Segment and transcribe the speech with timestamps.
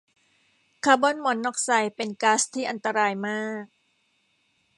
[0.85, 3.65] คอร์บอนมอนอกไซด์เป็นก๊าซที่อันตรายมาก